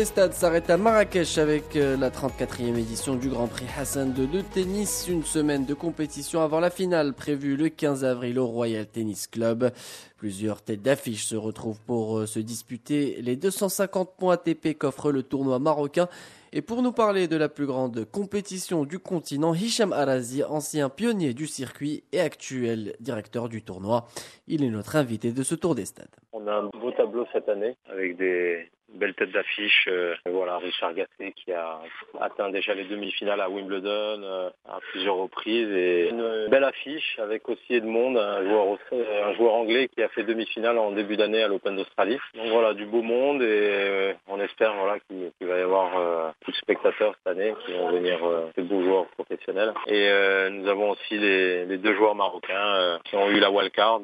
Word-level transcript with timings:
des 0.00 0.06
stades 0.06 0.32
s'arrête 0.32 0.70
à 0.70 0.78
Marrakech 0.78 1.36
avec 1.36 1.76
euh, 1.76 1.94
la 1.94 2.08
34e 2.08 2.78
édition 2.78 3.16
du 3.16 3.28
Grand 3.28 3.48
Prix 3.48 3.66
Hassan 3.78 4.14
II 4.16 4.26
de 4.28 4.40
tennis. 4.40 5.06
Une 5.10 5.24
semaine 5.24 5.66
de 5.66 5.74
compétition 5.74 6.40
avant 6.40 6.58
la 6.58 6.70
finale 6.70 7.12
prévue 7.12 7.54
le 7.54 7.68
15 7.68 8.06
avril 8.06 8.38
au 8.38 8.46
Royal 8.46 8.86
Tennis 8.86 9.26
Club. 9.26 9.70
Plusieurs 10.16 10.62
têtes 10.62 10.80
d'affiche 10.80 11.26
se 11.26 11.36
retrouvent 11.36 11.82
pour 11.86 12.20
euh, 12.20 12.26
se 12.26 12.38
disputer 12.38 13.20
les 13.20 13.36
250 13.36 14.16
points 14.18 14.34
ATP 14.36 14.78
qu'offre 14.78 15.12
le 15.12 15.22
tournoi 15.22 15.58
marocain. 15.58 16.08
Et 16.54 16.62
pour 16.62 16.80
nous 16.80 16.92
parler 16.92 17.28
de 17.28 17.36
la 17.36 17.50
plus 17.50 17.66
grande 17.66 18.06
compétition 18.06 18.86
du 18.86 19.00
continent, 19.00 19.52
Hicham 19.52 19.92
Arazi, 19.92 20.42
ancien 20.44 20.88
pionnier 20.88 21.34
du 21.34 21.46
circuit 21.46 22.04
et 22.12 22.20
actuel 22.20 22.94
directeur 23.00 23.50
du 23.50 23.62
tournoi. 23.62 24.06
Il 24.48 24.64
est 24.64 24.70
notre 24.70 24.96
invité 24.96 25.32
de 25.32 25.42
ce 25.42 25.54
tour 25.54 25.74
des 25.74 25.84
stades. 25.84 26.08
On 26.32 26.46
a 26.46 26.52
un 26.52 26.70
beau 26.80 26.90
tableau 26.92 27.26
cette 27.34 27.50
année 27.50 27.76
avec 27.92 28.16
des 28.16 28.70
belles 28.94 29.14
têtes 29.14 29.32
d'affiche. 29.32 29.88
Euh, 29.88 30.14
voilà, 30.26 30.58
Richard 30.58 30.94
Gasset 30.94 31.32
qui 31.36 31.52
a 31.52 31.80
atteint 32.20 32.50
déjà 32.50 32.74
les 32.74 32.84
demi-finales 32.84 33.40
à 33.40 33.48
Wimbledon 33.48 34.22
euh, 34.22 34.50
à 34.68 34.78
plusieurs 34.90 35.16
reprises 35.16 35.70
et 35.70 36.08
une 36.10 36.48
belle 36.48 36.64
affiche 36.64 37.18
avec 37.18 37.48
aussi 37.48 37.74
Edmond, 37.74 38.16
un 38.16 38.44
joueur, 38.44 38.78
un 38.92 39.34
joueur 39.34 39.54
anglais 39.54 39.88
qui 39.88 40.02
a 40.02 40.08
fait 40.08 40.24
demi-finale 40.24 40.78
en 40.78 40.92
début 40.92 41.16
d'année 41.16 41.42
à 41.42 41.48
l'Open 41.48 41.76
d'Australie. 41.76 42.18
Donc 42.34 42.48
voilà, 42.48 42.74
du 42.74 42.86
beau 42.86 43.02
monde 43.02 43.42
et 43.42 43.46
euh, 43.46 44.12
on 44.28 44.40
espère 44.40 44.74
voilà 44.74 44.98
qu'il 45.00 45.46
va 45.46 45.58
y 45.58 45.62
avoir 45.62 45.90
beaucoup 45.90 46.50
de 46.50 46.56
spectateurs 46.56 47.14
cette 47.16 47.36
année 47.36 47.54
qui 47.64 47.72
vont 47.72 47.90
venir, 47.90 48.18
ces 48.54 48.62
beaux 48.62 48.82
joueurs 48.82 49.06
professionnels. 49.18 49.72
Et 49.86 50.10
nous 50.50 50.68
avons 50.68 50.90
aussi 50.90 51.18
les, 51.18 51.64
les, 51.66 51.78
deux 51.78 51.94
joueurs 51.94 52.14
marocains 52.14 52.98
qui 53.04 53.16
ont 53.16 53.28
eu 53.30 53.38
la 53.38 53.50
wildcard, 53.50 54.00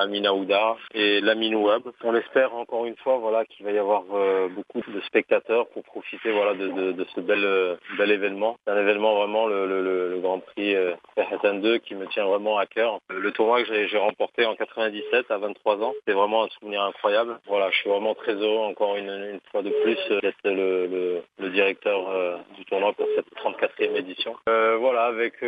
Amina 0.00 0.34
Ouda 0.34 0.76
et 0.94 1.20
Lamine 1.20 1.56
Ouab. 1.56 1.82
On 2.04 2.14
espère 2.14 2.54
encore 2.54 2.86
une 2.86 2.96
fois 2.96 3.18
voilà 3.18 3.44
qu'il 3.44 3.64
va 3.64 3.72
y 3.72 3.78
avoir 3.78 3.97
euh, 4.12 4.48
beaucoup 4.48 4.80
de 4.90 5.00
spectateurs 5.02 5.68
pour 5.68 5.82
profiter 5.84 6.30
voilà 6.30 6.54
de, 6.54 7.06
ce 7.14 7.20
bel 7.20 7.44
euh, 7.44 7.76
bel 7.96 8.10
événement. 8.10 8.56
C'est 8.64 8.72
un 8.72 8.80
événement 8.80 9.16
vraiment 9.16 9.46
le, 9.46 10.18
Grand 10.20 10.40
Prix 10.40 10.74
euh, 10.74 10.94
2 11.42 11.78
qui 11.78 11.94
me 11.94 12.06
tient 12.08 12.26
vraiment 12.26 12.58
à 12.58 12.66
cœur. 12.66 12.98
Le 13.08 13.30
tournoi 13.32 13.62
que 13.62 13.86
j'ai 13.86 13.98
remporté 13.98 14.44
en 14.46 14.54
97 14.56 15.30
à 15.30 15.38
23 15.38 15.82
ans, 15.82 15.94
c'est 16.06 16.12
vraiment 16.12 16.44
un 16.44 16.48
souvenir 16.48 16.82
incroyable. 16.82 17.38
Voilà, 17.46 17.70
je 17.70 17.78
suis 17.78 17.90
vraiment 17.90 18.14
très 18.14 18.34
heureux 18.34 18.66
encore 18.66 18.96
une, 18.96 19.40
fois 19.50 19.62
de 19.62 19.70
plus 19.70 20.20
d'être 20.22 20.36
le, 20.44 21.22
le, 21.38 21.50
directeur 21.50 22.40
du 22.56 22.64
tournoi 22.66 22.92
pour 22.92 23.06
cette 23.14 23.26
34e 23.36 23.96
édition. 23.96 24.34
voilà, 24.46 25.04
avec 25.04 25.42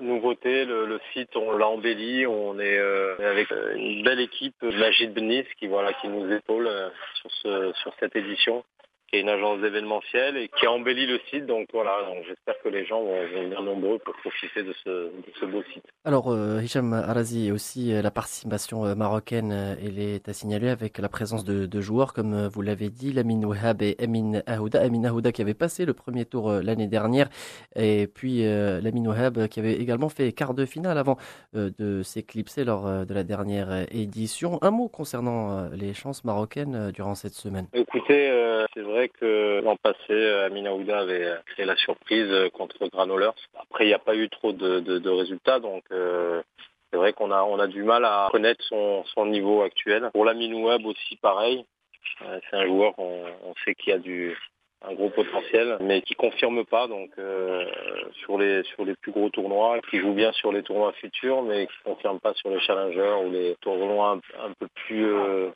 nouveauté, 0.00 0.64
le, 0.64 0.86
le, 0.86 1.00
site 1.12 1.36
on 1.36 1.56
l'a 1.56 1.68
embelli, 1.68 2.26
on 2.26 2.58
est 2.58 2.78
euh, 2.78 3.16
avec 3.30 3.50
euh, 3.52 3.74
une 3.76 4.02
belle 4.02 4.20
équipe, 4.20 4.60
Magid 4.62 5.12
Benis 5.12 5.44
qui 5.58 5.66
voilà 5.66 5.92
qui 5.94 6.08
nous 6.08 6.30
épaule 6.32 6.66
euh, 6.66 6.88
sur 7.20 7.30
ce 7.42 7.72
sur 7.82 7.94
cette 8.00 8.16
édition 8.16 8.64
qui 9.14 9.18
est 9.18 9.20
une 9.20 9.28
agence 9.28 9.60
d'événementiel 9.60 10.36
et 10.36 10.48
qui 10.48 10.66
a 10.66 10.72
embelli 10.72 11.06
le 11.06 11.20
site. 11.30 11.46
Donc 11.46 11.68
voilà, 11.72 12.02
donc 12.08 12.24
j'espère 12.26 12.58
que 12.62 12.68
les 12.68 12.84
gens 12.84 13.02
vont, 13.02 13.26
venir 13.26 13.62
nombreux 13.62 13.98
pour 13.98 14.14
profiter 14.16 14.62
de 14.62 14.72
ce, 14.84 14.90
de 14.90 15.32
ce 15.38 15.44
beau 15.46 15.62
site. 15.72 15.84
Alors 16.04 16.32
euh, 16.32 16.60
Hicham 16.62 16.92
Arazi, 16.92 17.52
aussi 17.52 17.94
euh, 17.94 18.02
la 18.02 18.10
participation 18.10 18.84
euh, 18.84 18.94
marocaine, 18.94 19.76
elle 19.82 19.98
est 19.98 20.28
à 20.28 20.32
signaler 20.32 20.68
avec 20.68 20.98
la 20.98 21.08
présence 21.08 21.44
de, 21.44 21.66
de 21.66 21.80
joueurs 21.80 22.12
comme 22.12 22.48
vous 22.48 22.62
l'avez 22.62 22.88
dit, 22.90 23.12
Lamine 23.12 23.44
Wahab 23.44 23.82
et 23.82 23.96
Amin 24.02 24.40
Ahouda. 24.46 24.80
Amin 24.80 25.04
Ahouda 25.04 25.30
qui 25.32 25.42
avait 25.42 25.54
passé 25.54 25.84
le 25.84 25.94
premier 25.94 26.24
tour 26.24 26.50
l'année 26.52 26.88
dernière 26.88 27.28
et 27.76 28.06
puis 28.06 28.42
Lamine 28.42 29.08
Wahab 29.08 29.46
qui 29.48 29.60
avait 29.60 29.74
également 29.74 30.08
fait 30.08 30.32
quart 30.32 30.54
de 30.54 30.64
finale 30.64 30.98
avant 30.98 31.16
de 31.54 32.02
s'éclipser 32.02 32.64
lors 32.64 33.06
de 33.06 33.14
la 33.14 33.22
dernière 33.22 33.86
édition. 33.90 34.58
Un 34.62 34.70
mot 34.70 34.88
concernant 34.88 35.68
les 35.70 35.94
chances 35.94 36.24
marocaines 36.24 36.90
durant 36.92 37.14
cette 37.14 37.34
semaine. 37.34 37.66
Écoutez, 37.72 38.30
c'est 38.74 38.82
vrai 38.82 39.03
que 39.08 39.60
l'an 39.62 39.76
passé, 39.76 40.14
Amina 40.46 40.74
Ouda 40.74 41.00
avait 41.00 41.34
créé 41.46 41.64
la 41.64 41.76
surprise 41.76 42.32
contre 42.52 42.88
Granolers. 42.88 43.34
Après, 43.58 43.84
il 43.84 43.88
n'y 43.88 43.94
a 43.94 43.98
pas 43.98 44.14
eu 44.14 44.28
trop 44.28 44.52
de, 44.52 45.08
résultats, 45.08 45.60
donc 45.60 45.84
euh, 45.92 46.42
c'est 46.90 46.96
vrai 46.96 47.12
qu'on 47.12 47.30
a, 47.30 47.66
du 47.66 47.82
mal 47.82 48.04
à 48.04 48.28
connaître 48.30 48.64
son, 48.64 49.26
niveau 49.26 49.62
actuel. 49.62 50.10
Pour 50.12 50.24
l'Amin 50.24 50.54
Web 50.54 50.86
aussi, 50.86 51.16
pareil. 51.16 51.64
Euh, 52.22 52.38
c'est 52.48 52.56
un 52.56 52.66
joueur, 52.66 52.94
on, 52.98 53.24
on 53.44 53.54
sait 53.64 53.74
qu'il 53.74 53.92
a 53.92 53.98
du, 53.98 54.36
un 54.86 54.94
gros 54.94 55.10
potentiel, 55.10 55.76
mais 55.80 56.02
qui 56.02 56.14
confirme 56.14 56.64
pas. 56.64 56.86
Donc 56.86 57.10
euh, 57.18 57.64
sur 58.24 58.38
les 58.38 58.62
plus 59.00 59.12
gros 59.12 59.30
tournois, 59.30 59.80
qui 59.90 59.98
joue 59.98 60.12
bien 60.12 60.32
sur 60.32 60.52
les 60.52 60.62
tournois 60.62 60.92
futurs, 60.92 61.42
mais 61.42 61.66
qui 61.66 61.74
confirme 61.84 62.20
pas 62.20 62.34
sur 62.34 62.50
les 62.50 62.60
challengers 62.60 63.16
ou 63.24 63.30
les 63.30 63.56
tournois 63.60 64.18
un, 64.40 64.52
peu 64.58 64.68
plus 64.86 65.06
euh, 65.06 65.50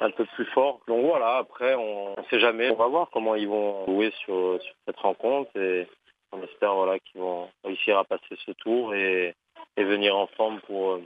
un 0.00 0.10
peu 0.10 0.24
plus 0.34 0.46
forts. 0.46 0.80
Donc 0.86 1.04
voilà. 1.04 1.36
Après, 1.38 1.74
on 1.74 2.10
ne 2.10 2.24
sait 2.30 2.40
jamais. 2.40 2.70
On 2.70 2.76
va 2.76 2.86
voir 2.86 3.08
comment 3.12 3.34
ils 3.34 3.48
vont 3.48 3.84
jouer 3.86 4.12
sur, 4.24 4.60
sur 4.62 4.74
cette 4.86 4.98
rencontre 4.98 5.50
et 5.56 5.88
on 6.32 6.42
espère 6.42 6.74
voilà 6.74 6.98
qu'ils 6.98 7.20
vont 7.20 7.48
réussir 7.64 7.98
à 7.98 8.04
passer 8.04 8.36
ce 8.44 8.52
tour 8.52 8.94
et, 8.94 9.34
et 9.76 9.84
venir 9.84 10.16
en 10.16 10.26
forme 10.26 10.60
pour 10.62 10.98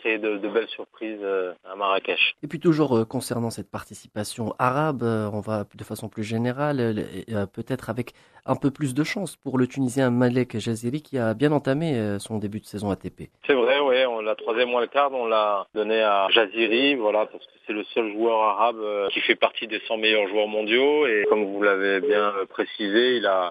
créer 0.00 0.18
de, 0.18 0.36
belles 0.48 0.68
surprises 0.68 1.20
euh, 1.22 1.52
à 1.64 1.76
Marrakech. 1.76 2.34
Et 2.42 2.48
puis 2.48 2.58
toujours 2.58 2.96
euh, 2.96 3.04
concernant 3.04 3.50
cette 3.50 3.70
participation 3.70 4.54
arabe, 4.58 5.02
euh, 5.02 5.30
on 5.32 5.40
va 5.40 5.64
de 5.74 5.84
façon 5.84 6.08
plus 6.08 6.24
générale, 6.24 7.04
peut-être 7.52 7.90
avec 7.90 8.12
un 8.46 8.56
peu 8.56 8.70
plus 8.70 8.94
de 8.94 9.04
chance 9.04 9.36
pour 9.36 9.58
le 9.58 9.66
Tunisien 9.66 10.10
Malek 10.10 10.58
Jaziri 10.58 11.02
qui 11.02 11.18
a 11.18 11.34
bien 11.34 11.52
entamé 11.52 12.16
son 12.18 12.38
début 12.38 12.60
de 12.60 12.64
saison 12.64 12.90
ATP. 12.90 13.30
C'est 13.46 13.54
vrai, 13.54 13.78
oui, 13.80 14.24
la 14.24 14.34
troisième 14.34 14.72
wildcard, 14.74 15.12
on 15.12 15.26
l'a 15.26 15.66
donné 15.74 16.00
à 16.02 16.28
Jaziri, 16.30 16.94
voilà, 16.94 17.26
parce 17.26 17.44
que 17.44 17.52
c'est 17.66 17.72
le 17.72 17.84
seul 17.84 18.12
joueur 18.12 18.40
arabe 18.40 18.80
qui 19.12 19.20
fait 19.20 19.34
partie 19.34 19.66
des 19.66 19.80
100 19.86 19.98
meilleurs 19.98 20.28
joueurs 20.28 20.48
mondiaux 20.48 21.06
et 21.06 21.24
comme 21.28 21.44
vous 21.44 21.62
l'avez 21.62 22.00
bien 22.00 22.32
précisé, 22.48 23.16
il 23.16 23.26
a 23.26 23.50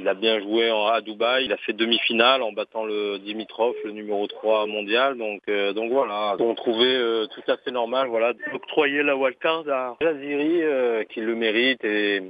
il 0.00 0.08
a 0.08 0.14
bien 0.14 0.40
joué 0.40 0.70
à 0.70 1.00
Dubaï. 1.00 1.44
Il 1.44 1.52
a 1.52 1.56
fait 1.58 1.72
demi-finale 1.74 2.42
en 2.42 2.52
battant 2.52 2.84
le 2.84 3.18
Dimitrov, 3.18 3.74
le 3.84 3.92
numéro 3.92 4.26
3 4.26 4.66
mondial. 4.66 5.16
Donc, 5.16 5.42
euh, 5.48 5.72
donc 5.72 5.92
voilà. 5.92 6.36
On 6.38 6.54
trouvait 6.54 6.96
euh, 6.96 7.26
tout 7.26 7.42
à 7.50 7.56
fait 7.58 7.70
normal, 7.70 8.08
voilà, 8.08 8.32
d'octroyer 8.52 9.02
la 9.02 9.16
wildcard 9.16 9.68
à 9.68 9.96
Jaziri, 10.00 10.62
euh, 10.62 11.04
qui 11.04 11.20
le 11.20 11.34
mérite. 11.34 11.84
Et 11.84 12.22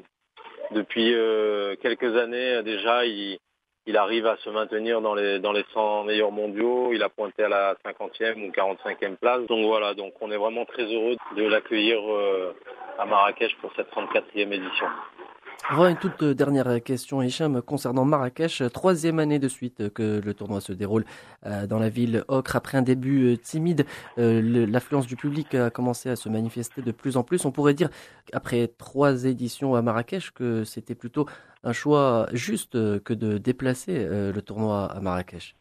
depuis 0.72 1.14
quelques 1.80 2.16
années 2.16 2.62
déjà, 2.62 3.04
il, 3.04 3.38
il 3.86 3.96
arrive 3.96 4.26
à 4.26 4.36
se 4.38 4.50
maintenir 4.50 5.00
dans 5.00 5.14
les 5.14 5.38
dans 5.38 5.52
les 5.52 5.64
100 5.72 6.04
meilleurs 6.04 6.32
mondiaux. 6.32 6.92
Il 6.92 7.02
a 7.02 7.08
pointé 7.08 7.44
à 7.44 7.48
la 7.48 7.74
50e 7.84 8.44
ou 8.44 8.50
45e 8.50 9.16
place. 9.16 9.46
Donc 9.46 9.64
voilà. 9.64 9.94
Donc 9.94 10.14
on 10.20 10.30
est 10.30 10.36
vraiment 10.36 10.64
très 10.64 10.84
heureux 10.84 11.16
de 11.36 11.44
l'accueillir 11.44 12.00
à 12.98 13.06
Marrakech 13.06 13.54
pour 13.60 13.72
cette 13.76 13.90
34e 13.92 14.52
édition. 14.52 14.86
Voilà 15.72 15.90
une 15.90 15.96
toute 15.96 16.24
dernière 16.24 16.82
question, 16.82 17.22
Hicham, 17.22 17.62
concernant 17.62 18.04
Marrakech. 18.04 18.62
Troisième 18.72 19.20
année 19.20 19.38
de 19.38 19.46
suite 19.46 19.92
que 19.92 20.20
le 20.24 20.34
tournoi 20.34 20.60
se 20.60 20.72
déroule 20.72 21.04
euh, 21.46 21.66
dans 21.66 21.78
la 21.78 21.88
ville 21.88 22.24
ocre. 22.26 22.56
Après 22.56 22.76
un 22.76 22.82
début 22.82 23.32
euh, 23.32 23.36
timide, 23.36 23.86
euh, 24.18 24.66
l'affluence 24.66 25.06
du 25.06 25.14
public 25.14 25.54
a 25.54 25.70
commencé 25.70 26.08
à 26.10 26.16
se 26.16 26.28
manifester 26.28 26.82
de 26.82 26.90
plus 26.90 27.16
en 27.16 27.22
plus. 27.22 27.44
On 27.44 27.52
pourrait 27.52 27.74
dire, 27.74 27.88
après 28.32 28.68
trois 28.78 29.24
éditions 29.26 29.76
à 29.76 29.82
Marrakech, 29.82 30.32
que 30.32 30.64
c'était 30.64 30.96
plutôt 30.96 31.26
un 31.62 31.72
choix 31.72 32.26
juste 32.32 32.72
que 32.72 33.12
de 33.12 33.38
déplacer 33.38 34.08
le 34.08 34.40
tournoi 34.40 34.86
à 34.86 35.00
Marrakech. 35.00 35.56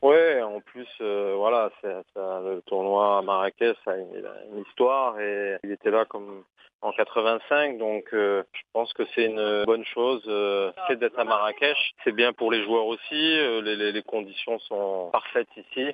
En 0.59 0.61
plus, 0.61 0.89
voilà, 0.99 1.71
le 1.83 2.61
tournoi 2.65 3.19
à 3.19 3.21
Marrakech 3.21 3.77
a 3.85 3.95
une 3.97 4.63
histoire 4.67 5.19
et 5.19 5.57
il 5.63 5.71
était 5.71 5.91
là 5.91 6.05
comme 6.05 6.43
en 6.81 6.91
85. 6.91 7.77
Donc 7.77 8.05
euh, 8.13 8.43
je 8.53 8.61
pense 8.73 8.91
que 8.93 9.03
c'est 9.13 9.25
une 9.25 9.63
bonne 9.65 9.85
chose 9.85 10.23
euh, 10.27 10.71
d'être 10.89 11.19
à 11.19 11.23
Marrakech. 11.23 11.77
C'est 12.03 12.11
bien 12.11 12.33
pour 12.33 12.51
les 12.51 12.63
joueurs 12.63 12.85
aussi. 12.85 13.37
Euh, 13.39 13.61
les, 13.61 14.03
conditions 14.03 14.59
sont 14.59 15.09
parfaites 15.11 15.49
ici. 15.57 15.87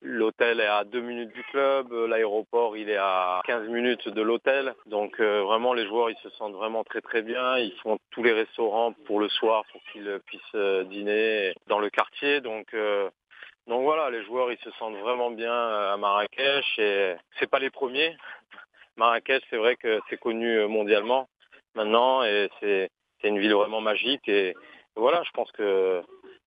L'hôtel 0.00 0.60
est 0.60 0.66
à 0.66 0.84
deux 0.84 1.00
minutes 1.00 1.32
du 1.32 1.42
club, 1.44 1.92
l'aéroport 1.92 2.76
il 2.76 2.90
est 2.90 2.96
à 2.96 3.40
15 3.44 3.68
minutes 3.68 4.08
de 4.08 4.22
l'hôtel. 4.22 4.74
Donc 4.86 5.20
vraiment 5.20 5.72
les 5.74 5.86
joueurs 5.86 6.10
ils 6.10 6.16
se 6.22 6.30
sentent 6.30 6.54
vraiment 6.54 6.84
très 6.84 7.00
très 7.00 7.22
bien. 7.22 7.58
Ils 7.58 7.74
font 7.82 7.98
tous 8.10 8.22
les 8.22 8.32
restaurants 8.32 8.92
pour 9.06 9.20
le 9.20 9.28
soir 9.28 9.64
pour 9.72 9.80
qu'ils 9.92 10.20
puissent 10.26 10.88
dîner 10.88 11.54
dans 11.68 11.78
le 11.78 11.90
quartier. 11.90 12.40
Donc 12.40 12.74
donc 13.66 13.82
voilà, 13.82 14.10
les 14.10 14.22
joueurs 14.24 14.52
ils 14.52 14.58
se 14.58 14.70
sentent 14.72 14.96
vraiment 14.96 15.30
bien 15.30 15.54
à 15.54 15.96
Marrakech 15.96 16.78
et 16.78 17.14
c'est 17.38 17.48
pas 17.48 17.58
les 17.58 17.70
premiers. 17.70 18.16
Marrakech, 18.96 19.42
c'est 19.48 19.56
vrai 19.56 19.76
que 19.76 20.00
c'est 20.10 20.18
connu 20.18 20.58
euh, 20.58 20.68
mondialement 20.68 21.28
maintenant 21.74 22.22
et 22.22 22.50
c'est 22.60 22.90
une 23.22 23.38
ville 23.38 23.54
vraiment 23.54 23.80
magique. 23.80 24.28
Et 24.28 24.54
voilà, 24.96 25.22
je 25.24 25.30
pense 25.30 25.50
que 25.52 26.02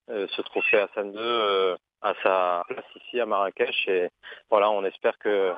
euh, 0.10 0.28
ce 0.30 0.42
trophée 0.44 0.78
Hassan 0.78 1.12
II 1.12 1.18
euh, 1.18 1.76
a 2.02 2.14
sa 2.22 2.64
place 2.68 2.86
ici 3.04 3.20
à 3.20 3.26
Marrakech. 3.26 3.88
Et 3.88 4.10
voilà, 4.52 4.70
on 4.70 4.86
espère 4.86 5.18
que 5.18 5.54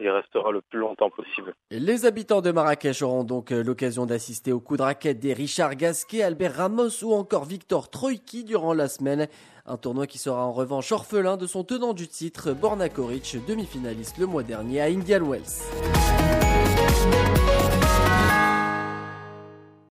il 0.00 0.10
restera 0.10 0.50
le 0.50 0.60
plus 0.60 0.80
longtemps 0.80 1.10
possible. 1.10 1.54
Les 1.70 2.04
habitants 2.04 2.40
de 2.40 2.50
Marrakech 2.50 3.02
auront 3.02 3.22
donc 3.22 3.50
l'occasion 3.50 4.06
d'assister 4.06 4.50
au 4.50 4.58
coup 4.58 4.76
de 4.76 4.82
raquette 4.82 5.20
des 5.20 5.32
Richard 5.32 5.76
Gasquet, 5.76 6.22
Albert 6.22 6.54
Ramos 6.54 7.04
ou 7.04 7.12
encore 7.12 7.44
Victor 7.44 7.90
Troïki 7.90 8.42
durant 8.42 8.72
la 8.72 8.88
semaine. 8.88 9.28
Un 9.66 9.78
tournoi 9.78 10.06
qui 10.06 10.18
sera 10.18 10.44
en 10.44 10.52
revanche 10.52 10.92
orphelin 10.92 11.38
de 11.38 11.46
son 11.46 11.64
tenant 11.64 11.94
du 11.94 12.06
titre, 12.06 12.52
Borna 12.52 12.90
Koric, 12.90 13.38
demi-finaliste 13.48 14.18
le 14.18 14.26
mois 14.26 14.42
dernier 14.42 14.82
à 14.82 14.84
Indian 14.84 15.24
Wells. 15.24 15.62